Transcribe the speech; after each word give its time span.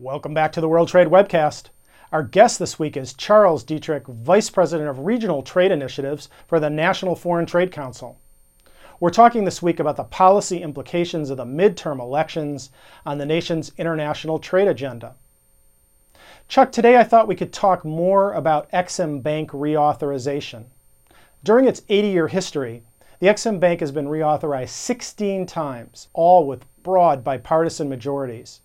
Welcome 0.00 0.32
back 0.32 0.52
to 0.52 0.60
the 0.60 0.68
World 0.68 0.86
Trade 0.86 1.08
Webcast. 1.08 1.70
Our 2.12 2.22
guest 2.22 2.60
this 2.60 2.78
week 2.78 2.96
is 2.96 3.12
Charles 3.12 3.64
Dittrich, 3.64 4.06
Vice 4.06 4.48
President 4.48 4.88
of 4.88 5.00
Regional 5.00 5.42
Trade 5.42 5.72
Initiatives 5.72 6.28
for 6.46 6.60
the 6.60 6.70
National 6.70 7.16
Foreign 7.16 7.46
Trade 7.46 7.72
Council. 7.72 8.16
We're 9.00 9.10
talking 9.10 9.44
this 9.44 9.60
week 9.60 9.80
about 9.80 9.96
the 9.96 10.04
policy 10.04 10.62
implications 10.62 11.30
of 11.30 11.36
the 11.36 11.44
midterm 11.44 11.98
elections 11.98 12.70
on 13.04 13.18
the 13.18 13.26
nation's 13.26 13.72
international 13.76 14.38
trade 14.38 14.68
agenda. 14.68 15.16
Chuck, 16.46 16.70
today 16.70 16.96
I 16.96 17.02
thought 17.02 17.26
we 17.26 17.34
could 17.34 17.52
talk 17.52 17.84
more 17.84 18.34
about 18.34 18.70
Exim 18.70 19.20
Bank 19.20 19.50
reauthorization. 19.50 20.66
During 21.42 21.66
its 21.66 21.82
80 21.88 22.06
year 22.06 22.28
history, 22.28 22.84
the 23.18 23.26
Exim 23.26 23.58
Bank 23.58 23.80
has 23.80 23.90
been 23.90 24.06
reauthorized 24.06 24.68
16 24.68 25.44
times, 25.46 26.06
all 26.12 26.46
with 26.46 26.66
broad 26.84 27.24
bipartisan 27.24 27.88
majorities. 27.88 28.60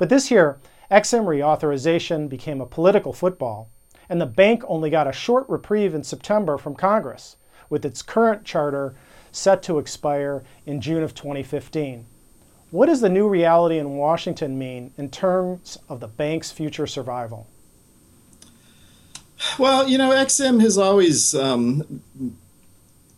But 0.00 0.08
this 0.08 0.30
year, 0.30 0.58
Exim 0.90 1.26
reauthorization 1.26 2.30
became 2.30 2.62
a 2.62 2.66
political 2.66 3.12
football, 3.12 3.68
and 4.08 4.18
the 4.18 4.24
bank 4.24 4.62
only 4.66 4.88
got 4.88 5.06
a 5.06 5.12
short 5.12 5.46
reprieve 5.46 5.94
in 5.94 6.04
September 6.04 6.56
from 6.56 6.74
Congress, 6.74 7.36
with 7.68 7.84
its 7.84 8.00
current 8.00 8.46
charter 8.46 8.94
set 9.30 9.62
to 9.64 9.78
expire 9.78 10.42
in 10.64 10.80
June 10.80 11.02
of 11.02 11.14
2015. 11.14 12.06
What 12.70 12.86
does 12.86 13.02
the 13.02 13.10
new 13.10 13.28
reality 13.28 13.76
in 13.76 13.98
Washington 13.98 14.58
mean 14.58 14.94
in 14.96 15.10
terms 15.10 15.76
of 15.86 16.00
the 16.00 16.08
bank's 16.08 16.50
future 16.50 16.86
survival? 16.86 17.46
Well, 19.58 19.86
you 19.86 19.98
know, 19.98 20.12
Exim 20.12 20.62
has 20.62 20.78
always 20.78 21.34
um, 21.34 22.02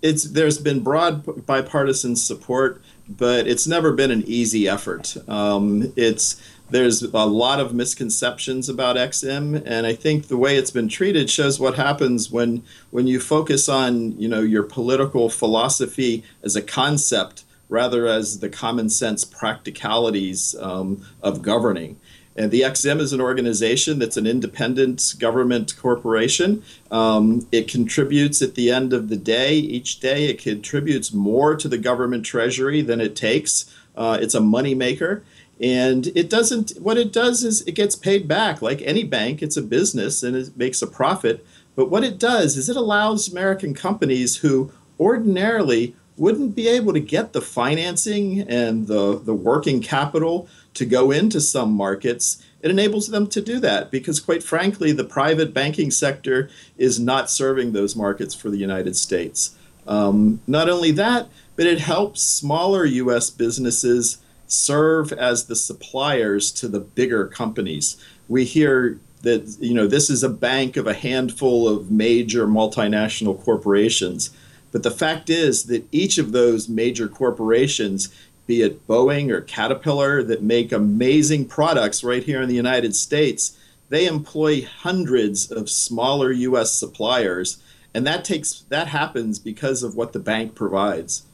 it's 0.03 0.25
there's 0.25 0.59
been 0.59 0.81
broad 0.81 1.47
bipartisan 1.47 2.17
support, 2.17 2.83
but 3.09 3.47
it's 3.47 3.67
never 3.67 3.93
been 3.93 4.11
an 4.11 4.25
easy 4.27 4.69
effort. 4.69 5.17
Um, 5.29 5.93
it's 5.97 6.43
there's 6.71 7.03
a 7.03 7.27
lot 7.27 7.61
of 7.61 7.75
misconceptions 7.75 8.69
about 8.69 8.97
Exim, 8.97 9.63
and 9.65 9.87
I 9.87 9.95
think 9.95 10.29
the 10.29 10.37
way 10.37 10.57
it's 10.57 10.71
been 10.71 10.89
treated 10.89 11.31
shows 11.31 11.61
what 11.61 11.77
happens 11.77 12.31
when 12.31 12.63
when 12.91 13.07
you 13.07 13.21
focus 13.21 13.69
on 13.69 14.19
you 14.19 14.29
know 14.29 14.41
your 14.41 14.65
political 14.65 15.29
philosophy 15.29 16.25
as 16.43 16.57
a 16.57 16.63
concept 16.63 17.45
rather 17.69 18.07
as 18.07 18.41
the 18.41 18.51
common 18.51 18.91
sense 18.91 19.25
practicalities 19.25 20.55
um, 20.61 21.07
of 21.23 21.41
governing. 21.41 21.99
And 22.37 22.51
the 22.51 22.63
Exim 22.63 22.99
is 22.99 23.13
an 23.13 23.21
organization 23.21 23.99
that's 23.99 24.17
an 24.17 24.27
independent 24.27 25.15
government 25.19 25.77
corporation. 25.77 26.63
Um, 26.91 27.47
it 27.53 27.69
contributes 27.69 28.41
at 28.41 28.55
the 28.55 28.71
end 28.71 28.93
of 28.93 29.09
the 29.09 29.17
day, 29.17 29.55
each 29.55 30.01
day, 30.01 30.27
it 30.27 30.39
contributes 30.41 31.13
more 31.13 31.57
to 31.57 31.69
the 31.69 31.79
government 31.79 32.25
treasury 32.25 32.81
than 32.81 33.01
it 33.01 33.15
takes. 33.15 33.73
Uh, 33.95 34.19
it's 34.21 34.35
a 34.35 34.41
moneymaker 34.41 35.23
and 35.63 36.09
it 36.09 36.29
doesn't 36.29 36.73
what 36.81 36.99
it 36.99 37.13
does 37.13 37.45
is 37.45 37.63
it 37.63 37.73
gets 37.73 37.95
paid 37.95 38.27
back 38.27 38.61
like 38.61 38.83
any 38.83 39.05
bank 39.05 39.43
it's 39.43 39.57
a 39.57 39.63
business 39.63 40.23
and 40.23 40.35
it 40.35 40.57
makes 40.57 40.83
a 40.83 40.87
profit 40.87 41.47
but 41.77 41.91
what 41.91 42.03
it 42.03 42.19
does 42.19 42.57
is 42.57 42.69
it 42.69 42.77
allows 42.77 43.31
american 43.31 43.73
companies 43.73 44.39
who 44.39 44.73
ordinarily 44.99 45.95
wouldn't 46.17 46.55
be 46.55 46.69
able 46.69 46.93
to 46.93 47.01
get 47.01 47.33
the 47.33 47.41
financing 47.41 48.41
and 48.41 48.87
the, 48.87 49.19
the 49.19 49.35
working 49.35 49.81
capital 49.81 50.49
to 50.75 50.85
go 50.85 51.11
into 51.11 51.41
some 51.41 51.73
markets 51.73 52.45
it 52.61 52.71
enables 52.71 53.09
them 53.09 53.27
to 53.27 53.41
do 53.41 53.59
that 53.59 53.91
because 53.91 54.21
quite 54.21 54.43
frankly 54.43 54.93
the 54.93 55.05
private 55.05 55.53
banking 55.53 55.91
sector 55.91 56.49
is 56.79 57.01
not 57.01 57.31
serving 57.31 57.73
those 57.73 57.97
markets 57.97 58.35
for 58.35 58.51
the 58.51 58.59
united 58.59 58.97
states 58.97 59.57
um, 59.87 60.41
not 60.47 60.69
only 60.69 60.91
that 60.91 61.29
but 61.57 61.67
it 61.67 61.81
helps 61.81 62.23
smaller 62.23 62.87
us 62.87 63.31
businesses 63.31 64.19
serve 64.53 65.13
as 65.13 65.47
the 65.47 65.57
suppliers 65.57 66.53
to 66.53 66.69
the 66.69 66.81
bigger 66.81 67.27
companies. 67.27 67.97
We 68.29 68.45
hear 68.45 69.01
that 69.23 69.57
you 69.61 69.75
know 69.75 69.87
this 69.87 70.11
is 70.11 70.23
a 70.23 70.29
bank 70.29 70.77
of 70.77 70.87
a 70.87 70.95
handful 70.95 71.69
of 71.69 71.91
major 71.91 72.47
multinational 72.47 73.41
corporations, 73.43 74.31
but 74.73 74.83
the 74.83 74.91
fact 74.91 75.31
is 75.31 75.65
that 75.65 75.87
each 75.93 76.19
of 76.19 76.33
those 76.33 76.69
major 76.69 77.07
corporations, 77.07 78.09
be 78.47 78.63
it 78.63 78.87
Boeing 78.89 79.31
or 79.31 79.43
Caterpillar, 79.43 80.23
that 80.23 80.43
make 80.43 80.73
amazing 80.73 81.47
products 81.47 82.03
right 82.03 82.25
here 82.25 82.43
in 82.43 82.49
the 82.49 82.55
United 82.55 82.97
States, 82.97 83.57
they 83.91 84.07
employ 84.07 84.65
hundreds 84.65 85.53
of 85.53 85.69
smaller 85.69 86.33
U.S. 86.33 86.73
suppliers, 86.73 87.63
and 87.93 88.07
that 88.07 88.25
takes 88.25 88.65
that 88.71 88.89
happens 88.89 89.39
because 89.39 89.83
of 89.83 89.95
what 89.95 90.15
the 90.15 90.19
bank 90.19 90.55
provides. 90.55 91.25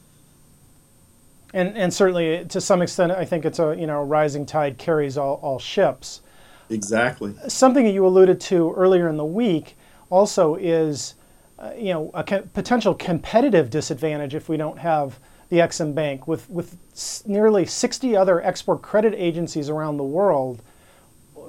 And, 1.53 1.75
and 1.75 1.93
certainly, 1.93 2.45
to 2.45 2.61
some 2.61 2.81
extent, 2.81 3.11
I 3.11 3.25
think 3.25 3.45
it's 3.45 3.59
a 3.59 3.75
you 3.77 3.87
know 3.87 4.03
rising 4.03 4.45
tide 4.45 4.77
carries 4.77 5.17
all, 5.17 5.39
all 5.41 5.57
ships. 5.57 6.21
Exactly. 6.69 7.33
Something 7.47 7.85
that 7.85 7.91
you 7.91 8.05
alluded 8.05 8.39
to 8.41 8.73
earlier 8.73 9.07
in 9.07 9.17
the 9.17 9.25
week 9.25 9.75
also 10.09 10.55
is, 10.55 11.15
uh, 11.59 11.71
you 11.77 11.93
know, 11.93 12.09
a 12.13 12.23
co- 12.23 12.41
potential 12.53 12.93
competitive 12.93 13.69
disadvantage 13.69 14.33
if 14.33 14.47
we 14.49 14.57
don't 14.57 14.79
have 14.79 15.19
the 15.49 15.57
Exim 15.57 15.93
Bank 15.93 16.27
with 16.27 16.49
with 16.49 16.77
s- 16.93 17.23
nearly 17.25 17.65
60 17.65 18.15
other 18.15 18.41
export 18.43 18.81
credit 18.81 19.13
agencies 19.17 19.69
around 19.69 19.97
the 19.97 20.03
world. 20.03 20.61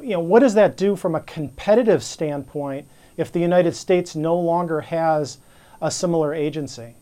You 0.03 0.11
know, 0.11 0.21
what 0.21 0.41
does 0.41 0.55
that 0.55 0.77
do 0.77 0.97
from 0.97 1.15
a 1.15 1.21
competitive 1.21 2.03
standpoint 2.03 2.89
if 3.17 3.31
the 3.31 3.41
United 3.41 3.77
States 3.77 4.17
no 4.17 4.39
longer 4.39 4.81
has 4.81 5.39
a 5.83 5.91
similar 5.91 6.35
agency? 6.35 6.95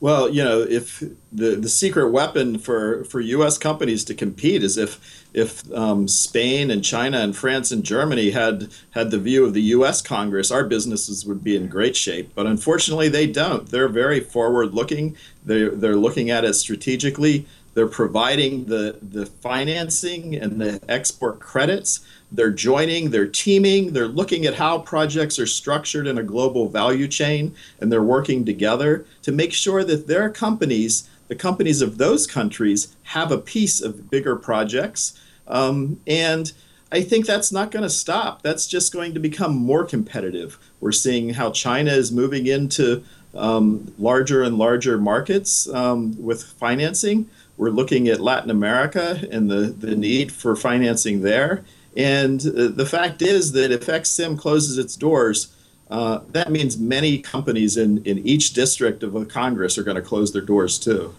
Well, 0.00 0.28
you 0.28 0.44
know, 0.44 0.60
if 0.60 1.02
the, 1.32 1.56
the 1.56 1.68
secret 1.68 2.10
weapon 2.10 2.58
for, 2.58 3.02
for 3.04 3.20
U.S. 3.20 3.58
companies 3.58 4.04
to 4.04 4.14
compete 4.14 4.62
is 4.62 4.76
if 4.76 5.26
if 5.34 5.70
um, 5.74 6.08
Spain 6.08 6.70
and 6.70 6.82
China 6.82 7.18
and 7.18 7.36
France 7.36 7.70
and 7.70 7.84
Germany 7.84 8.30
had 8.30 8.68
had 8.92 9.10
the 9.10 9.18
view 9.18 9.44
of 9.44 9.54
the 9.54 9.62
U.S. 9.62 10.00
Congress, 10.00 10.50
our 10.50 10.64
businesses 10.64 11.26
would 11.26 11.44
be 11.44 11.54
in 11.54 11.68
great 11.68 11.96
shape. 11.96 12.32
But 12.34 12.46
unfortunately, 12.46 13.08
they 13.08 13.26
don't. 13.26 13.68
They're 13.68 13.88
very 13.88 14.20
forward 14.20 14.72
looking. 14.72 15.16
They're 15.44 15.70
they're 15.70 15.96
looking 15.96 16.30
at 16.30 16.44
it 16.44 16.54
strategically. 16.54 17.46
They're 17.78 17.86
providing 17.86 18.64
the 18.64 18.98
the 19.00 19.24
financing 19.24 20.34
and 20.34 20.60
the 20.60 20.80
export 20.88 21.38
credits 21.38 22.00
they're 22.32 22.50
joining, 22.50 23.10
they're 23.10 23.28
teaming, 23.28 23.92
they're 23.92 24.08
looking 24.08 24.46
at 24.46 24.56
how 24.56 24.80
projects 24.80 25.38
are 25.38 25.46
structured 25.46 26.08
in 26.08 26.18
a 26.18 26.24
global 26.24 26.68
value 26.68 27.06
chain, 27.06 27.54
and 27.80 27.92
they're 27.92 28.02
working 28.02 28.44
together 28.44 29.06
to 29.22 29.30
make 29.30 29.52
sure 29.52 29.84
that 29.84 30.08
their 30.08 30.28
companies, 30.28 31.08
the 31.28 31.36
companies 31.36 31.80
of 31.80 31.98
those 31.98 32.26
countries, 32.26 32.96
have 33.04 33.30
a 33.30 33.38
piece 33.38 33.80
of 33.80 34.10
bigger 34.10 34.34
projects. 34.34 35.16
Um, 35.46 36.00
and 36.04 36.52
I 36.90 37.02
think 37.02 37.26
that's 37.26 37.52
not 37.52 37.70
going 37.70 37.84
to 37.84 37.90
stop. 37.90 38.42
That's 38.42 38.66
just 38.66 38.92
going 38.92 39.14
to 39.14 39.20
become 39.20 39.54
more 39.54 39.84
competitive. 39.84 40.58
We're 40.80 40.90
seeing 40.90 41.30
how 41.34 41.52
China 41.52 41.92
is 41.92 42.10
moving 42.10 42.48
into 42.48 43.04
um, 43.34 43.94
larger 43.98 44.42
and 44.42 44.58
larger 44.58 44.98
markets 44.98 45.68
um, 45.68 46.20
with 46.22 46.42
financing. 46.42 47.28
We're 47.58 47.70
looking 47.70 48.08
at 48.08 48.20
Latin 48.20 48.50
America 48.50 49.20
and 49.30 49.50
the, 49.50 49.62
the 49.62 49.96
need 49.96 50.32
for 50.32 50.56
financing 50.56 51.22
there. 51.22 51.64
And 51.96 52.40
uh, 52.40 52.68
the 52.68 52.86
fact 52.86 53.20
is 53.20 53.52
that 53.52 53.72
if 53.72 53.86
Exim 53.86 54.38
closes 54.38 54.78
its 54.78 54.94
doors, 54.94 55.52
uh, 55.90 56.20
that 56.30 56.52
means 56.52 56.78
many 56.78 57.18
companies 57.18 57.76
in, 57.76 58.04
in 58.04 58.18
each 58.18 58.52
district 58.52 59.02
of 59.02 59.28
Congress 59.28 59.76
are 59.76 59.82
going 59.82 59.96
to 59.96 60.02
close 60.02 60.32
their 60.32 60.42
doors 60.42 60.78
too. 60.78 61.14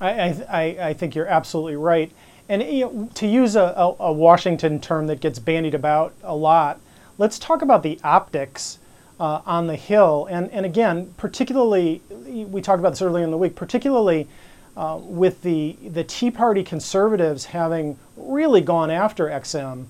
I, 0.00 0.44
I, 0.48 0.62
I 0.88 0.92
think 0.94 1.14
you're 1.14 1.26
absolutely 1.26 1.76
right. 1.76 2.10
And 2.48 2.62
you 2.62 2.84
know, 2.84 3.10
to 3.14 3.26
use 3.26 3.56
a, 3.56 3.74
a, 3.76 3.96
a, 3.98 4.12
Washington 4.12 4.80
term 4.80 5.08
that 5.08 5.20
gets 5.20 5.38
bandied 5.38 5.74
about 5.74 6.14
a 6.22 6.34
lot, 6.34 6.80
let's 7.18 7.38
talk 7.38 7.60
about 7.60 7.82
the 7.82 7.98
optics 8.04 8.78
uh, 9.18 9.40
on 9.44 9.66
the 9.66 9.76
Hill. 9.76 10.26
And, 10.30 10.50
and 10.50 10.64
again, 10.64 11.12
particularly, 11.16 12.02
we 12.10 12.60
talked 12.62 12.78
about 12.78 12.90
this 12.90 13.02
earlier 13.02 13.24
in 13.24 13.30
the 13.30 13.38
week, 13.38 13.56
particularly 13.56 14.28
uh, 14.76 14.98
with 15.00 15.42
the, 15.42 15.76
the 15.82 16.04
Tea 16.04 16.30
Party 16.30 16.62
conservatives 16.62 17.46
having 17.46 17.98
really 18.16 18.60
gone 18.60 18.90
after 18.90 19.26
Exim, 19.26 19.86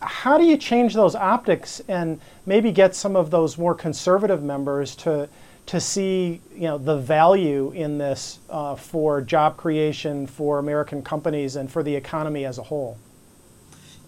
how 0.00 0.38
do 0.38 0.44
you 0.44 0.56
change 0.56 0.94
those 0.94 1.14
optics 1.14 1.80
and 1.88 2.20
maybe 2.46 2.72
get 2.72 2.94
some 2.94 3.16
of 3.16 3.30
those 3.30 3.56
more 3.58 3.74
conservative 3.74 4.42
members 4.42 4.94
to, 4.96 5.28
to 5.66 5.80
see 5.80 6.40
you 6.54 6.62
know, 6.62 6.78
the 6.78 6.96
value 6.96 7.70
in 7.72 7.98
this 7.98 8.38
uh, 8.50 8.74
for 8.74 9.20
job 9.20 9.56
creation, 9.56 10.26
for 10.26 10.58
American 10.58 11.02
companies, 11.02 11.56
and 11.56 11.70
for 11.70 11.82
the 11.82 11.94
economy 11.94 12.44
as 12.44 12.58
a 12.58 12.62
whole? 12.62 12.98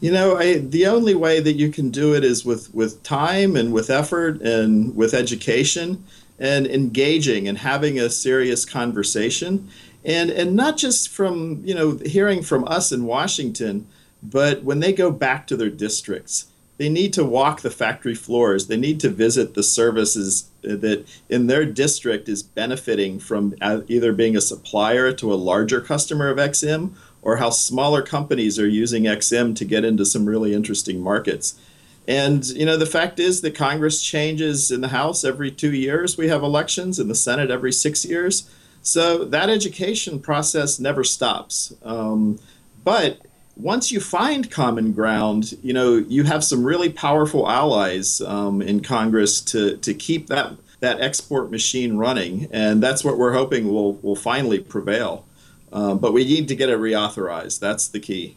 You 0.00 0.12
know, 0.12 0.36
I, 0.36 0.58
the 0.58 0.86
only 0.86 1.14
way 1.14 1.40
that 1.40 1.54
you 1.54 1.70
can 1.70 1.90
do 1.90 2.14
it 2.14 2.22
is 2.22 2.44
with, 2.44 2.74
with 2.74 3.02
time 3.02 3.56
and 3.56 3.72
with 3.72 3.88
effort 3.88 4.42
and 4.42 4.94
with 4.94 5.14
education 5.14 6.04
and 6.38 6.66
engaging 6.66 7.48
and 7.48 7.56
having 7.56 7.98
a 7.98 8.10
serious 8.10 8.66
conversation 8.66 9.70
and 10.06 10.30
and 10.30 10.54
not 10.54 10.78
just 10.78 11.08
from 11.08 11.60
you 11.64 11.74
know 11.74 11.98
hearing 11.98 12.42
from 12.42 12.66
us 12.68 12.92
in 12.92 13.04
Washington, 13.04 13.86
but 14.22 14.62
when 14.62 14.80
they 14.80 14.92
go 14.92 15.10
back 15.10 15.46
to 15.48 15.56
their 15.56 15.68
districts, 15.68 16.46
they 16.78 16.88
need 16.88 17.12
to 17.14 17.24
walk 17.24 17.60
the 17.60 17.70
factory 17.70 18.14
floors. 18.14 18.68
They 18.68 18.76
need 18.76 19.00
to 19.00 19.10
visit 19.10 19.54
the 19.54 19.64
services 19.64 20.48
that 20.62 21.06
in 21.28 21.48
their 21.48 21.66
district 21.66 22.28
is 22.28 22.42
benefiting 22.42 23.18
from 23.18 23.54
uh, 23.60 23.80
either 23.88 24.12
being 24.12 24.36
a 24.36 24.40
supplier 24.40 25.12
to 25.12 25.32
a 25.32 25.34
larger 25.34 25.80
customer 25.80 26.28
of 26.28 26.38
Exim 26.38 26.92
or 27.20 27.36
how 27.36 27.50
smaller 27.50 28.02
companies 28.02 28.58
are 28.58 28.68
using 28.68 29.04
Exim 29.04 29.56
to 29.56 29.64
get 29.64 29.84
into 29.84 30.04
some 30.04 30.26
really 30.26 30.54
interesting 30.54 31.00
markets. 31.00 31.58
And 32.06 32.46
you 32.46 32.64
know, 32.64 32.76
the 32.76 32.86
fact 32.86 33.18
is 33.18 33.40
that 33.40 33.56
Congress 33.56 34.00
changes 34.00 34.70
in 34.70 34.80
the 34.80 34.88
House 34.88 35.24
every 35.24 35.50
two 35.50 35.74
years. 35.74 36.16
We 36.16 36.28
have 36.28 36.44
elections 36.44 37.00
in 37.00 37.08
the 37.08 37.16
Senate 37.16 37.50
every 37.50 37.72
six 37.72 38.04
years. 38.04 38.48
So 38.86 39.24
that 39.24 39.50
education 39.50 40.20
process 40.20 40.78
never 40.78 41.02
stops. 41.02 41.74
Um, 41.82 42.38
but 42.84 43.18
once 43.56 43.90
you 43.90 43.98
find 43.98 44.48
common 44.48 44.92
ground, 44.92 45.58
you 45.60 45.72
know 45.72 45.96
you 45.96 46.22
have 46.22 46.44
some 46.44 46.62
really 46.62 46.90
powerful 46.90 47.50
allies 47.50 48.20
um, 48.20 48.62
in 48.62 48.80
Congress 48.80 49.40
to 49.40 49.76
to 49.78 49.92
keep 49.92 50.28
that 50.28 50.52
that 50.78 51.00
export 51.00 51.50
machine 51.50 51.96
running, 51.96 52.48
and 52.52 52.80
that's 52.80 53.02
what 53.02 53.18
we're 53.18 53.32
hoping 53.32 53.66
will 53.72 53.94
will 53.94 54.14
finally 54.14 54.60
prevail. 54.60 55.26
Uh, 55.72 55.94
but 55.94 56.12
we 56.12 56.24
need 56.24 56.46
to 56.46 56.54
get 56.54 56.68
it 56.68 56.78
reauthorized. 56.78 57.58
That's 57.58 57.88
the 57.88 57.98
key. 57.98 58.36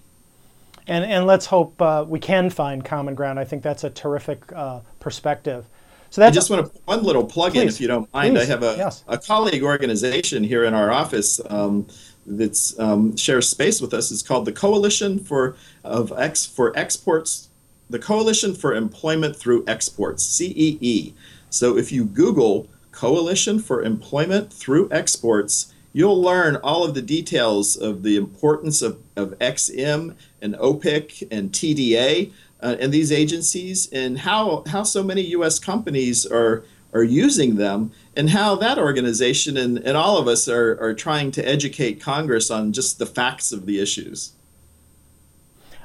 And 0.88 1.06
and 1.06 1.28
let's 1.28 1.46
hope 1.46 1.80
uh, 1.80 2.06
we 2.08 2.20
can 2.20 2.50
find 2.50 2.84
common 2.84 3.14
ground. 3.14 3.38
I 3.40 3.44
think 3.44 3.62
that's 3.62 3.84
a 3.84 3.92
terrific 3.92 4.52
uh, 4.52 4.80
perspective. 5.00 5.68
So 6.12 6.22
that's 6.22 6.32
I 6.32 6.36
just 6.36 6.50
want 6.50 6.66
to 6.66 6.72
put 6.72 6.88
one 6.88 7.04
little 7.04 7.24
plug 7.24 7.54
please, 7.54 7.62
in, 7.62 7.68
if 7.68 7.82
you 7.82 7.88
don't 7.88 8.12
mind. 8.14 8.36
Please. 8.36 8.44
I 8.44 8.46
have 8.46 8.64
a, 8.64 8.76
yes. 8.78 9.04
a 9.08 9.18
colleague 9.18 9.64
organization 9.64 10.44
here 10.44 10.64
in 10.66 10.74
our 10.74 10.92
office. 10.92 11.40
Um, 11.50 11.88
that 12.30 12.74
um, 12.80 13.18
shares 13.18 13.50
space 13.50 13.82
with 13.82 13.94
us 13.94 14.12
is 14.12 14.22
called 14.22 14.46
the 14.46 14.52
Coalition 14.52 15.20
for 15.20 15.56
of 15.84 16.14
Ex 16.16 16.46
for 16.46 16.78
Exports, 16.78 17.50
the 17.90 18.00
Coalition 18.00 18.54
for 18.54 18.76
Employment 18.76 19.36
Through 19.36 19.64
Exports 19.68 20.24
(CEE). 20.24 21.16
So 21.50 21.78
if 21.78 21.92
you 21.92 22.06
Google 22.06 22.68
Coalition 22.92 23.60
for 23.60 23.82
Employment 23.82 24.54
Through 24.54 24.90
Exports, 24.92 25.74
you'll 25.92 26.22
learn 26.22 26.56
all 26.58 26.84
of 26.84 26.94
the 26.94 27.02
details 27.02 27.76
of 27.76 28.04
the 28.04 28.16
importance 28.16 28.82
of, 28.82 29.00
of 29.16 29.38
Exim 29.40 30.16
and 30.42 30.56
OPIC 30.56 31.28
and 31.32 31.52
TDA 31.52 32.32
uh, 32.62 32.76
and 32.80 32.92
these 32.92 33.12
agencies 33.12 33.90
and 33.92 34.20
how 34.20 34.64
how 34.68 34.84
so 34.84 35.04
many 35.04 35.22
U.S. 35.22 35.60
companies 35.60 36.26
are 36.26 36.64
are 36.94 37.04
using 37.04 37.56
them 37.56 37.92
and 38.16 38.32
how 38.32 38.56
that 38.56 38.80
organization 38.80 39.58
and, 39.58 39.78
and 39.78 39.96
all 39.96 40.18
of 40.18 40.28
us 40.28 40.48
are, 40.48 40.80
are 40.82 40.94
trying 40.94 41.32
to 41.32 41.48
educate 41.48 42.02
Congress 42.02 42.50
on 42.50 42.74
just 42.74 42.98
the 42.98 43.06
facts 43.06 43.52
of 43.52 43.66
the 43.66 43.80
issues. 43.80 44.34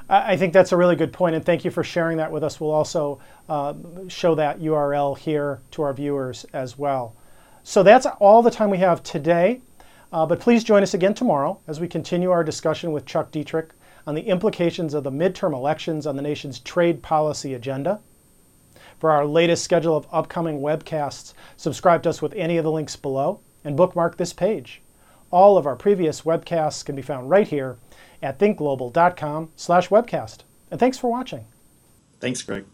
I 0.09 0.37
think 0.37 0.53
that's 0.53 0.73
a 0.73 0.77
really 0.77 0.97
good 0.97 1.15
point, 1.15 1.35
and 1.35 1.45
thank 1.45 1.65
you 1.65 1.71
for 1.71 1.83
sharing 1.83 2.19
that 2.19 2.31
with 2.31 2.45
us. 2.45 2.61
We'll 2.61 2.71
also 2.71 3.21
uh, 3.49 3.73
show 4.09 4.35
that 4.35 4.61
URL 4.61 5.17
here 5.17 5.63
to 5.71 5.83
our 5.83 5.95
viewers 5.95 6.45
as 6.53 6.77
well. 6.77 7.17
So 7.63 7.83
that's 7.83 8.05
all 8.05 8.43
the 8.43 8.51
time 8.51 8.69
we 8.69 8.79
have 8.79 9.03
today, 9.03 9.63
uh, 10.13 10.27
but 10.27 10.41
please 10.41 10.63
join 10.63 10.83
us 10.83 10.93
again 10.93 11.15
tomorrow 11.15 11.59
as 11.67 11.81
we 11.81 11.89
continue 11.89 12.31
our 12.31 12.45
discussion 12.45 12.93
with 12.93 13.07
Chuck 13.07 13.33
Dittrich 13.33 13.71
on 14.07 14.15
the 14.15 14.29
implications 14.29 14.95
of 14.95 15.05
the 15.05 15.11
midterm 15.11 15.55
elections 15.55 16.07
on 16.07 16.17
the 16.17 16.23
nation's 16.23 16.59
trade 16.59 17.03
policy 17.03 17.55
agenda. 17.55 18.01
For 18.99 19.11
our 19.11 19.27
latest 19.27 19.65
schedule 19.65 19.97
of 19.97 20.07
upcoming 20.13 20.61
webcasts, 20.61 21.35
subscribe 21.57 22.03
to 22.05 22.11
us 22.11 22.23
with 22.23 22.35
any 22.35 22.57
of 22.57 22.65
the 22.65 22.73
links 22.73 22.97
below 22.97 23.41
and 23.65 23.77
bookmark 23.77 24.17
this 24.17 24.33
page. 24.33 24.83
All 25.31 25.57
of 25.57 25.67
our 25.67 25.77
previous 25.77 26.23
webcasts 26.23 26.85
can 26.85 26.95
be 26.95 27.03
found 27.03 27.29
right 27.29 27.49
here 27.49 27.79
at 28.23 28.39
thinkglobal.com 28.39 29.51
slash 29.57 29.89
webcast. 29.89 30.39
And 30.71 30.79
thanks 30.79 30.99
for 30.99 31.11
watching. 31.11 31.47
Thanks, 32.21 32.43
Greg. 32.43 32.65